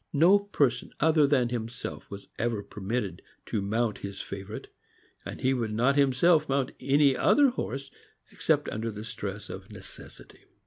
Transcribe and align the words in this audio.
No 0.13 0.39
person 0.39 0.91
other 0.99 1.27
than 1.27 1.49
himself 1.49 2.09
was 2.09 2.27
ever 2.39 2.63
permitted 2.63 3.21
to 3.45 3.61
mount 3.61 3.99
his 3.99 4.19
favorite, 4.19 4.73
and 5.23 5.41
he 5.41 5.53
would 5.53 5.71
not 5.71 5.95
himself 5.95 6.49
mount 6.49 6.71
any 6.79 7.15
other 7.15 7.49
horse 7.49 7.91
except 8.31 8.67
under 8.69 8.89
the 8.91 9.03
stress 9.03 9.47
of 9.47 9.69
necessity. 9.71 10.39